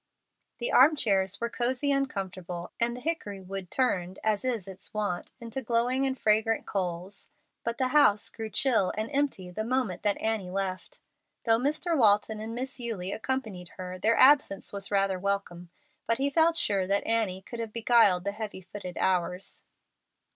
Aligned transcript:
'"The 0.59 0.71
arm 0.71 0.95
chairs 0.95 1.39
were 1.39 1.47
cosey 1.51 1.91
and 1.91 2.09
comfortable, 2.09 2.71
and 2.79 2.95
the 2.95 3.01
hickory 3.01 3.39
wood 3.39 3.69
turned, 3.69 4.17
as 4.23 4.43
is 4.43 4.67
its 4.67 4.95
wont, 4.95 5.31
into 5.39 5.61
glowing 5.61 6.07
and 6.07 6.17
fragrant 6.17 6.65
coals, 6.65 7.29
but 7.63 7.77
the 7.77 7.89
house 7.89 8.27
grew 8.31 8.49
chill 8.49 8.91
and 8.97 9.11
empty 9.13 9.51
the 9.51 9.63
moment 9.63 10.01
that 10.01 10.17
Annie 10.17 10.49
left. 10.49 11.01
Though 11.45 11.59
Mr. 11.59 11.95
Walton 11.95 12.39
and 12.39 12.55
Miss 12.55 12.79
Eulie 12.79 13.11
accompanied 13.11 13.69
her, 13.77 13.99
their 13.99 14.17
absence 14.17 14.73
was 14.73 14.89
rather 14.89 15.19
welcome, 15.19 15.69
but 16.07 16.17
he 16.17 16.31
felt 16.31 16.57
sure 16.57 16.87
that 16.87 17.05
Annie 17.05 17.43
could 17.43 17.59
have 17.59 17.71
beguiled 17.71 18.23
the 18.23 18.31
heavy 18.31 18.61
footed 18.61 18.97
hours. 18.97 19.61